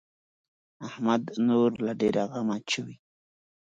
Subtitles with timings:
[0.87, 2.95] احمد نور له ډېره غمه چويي.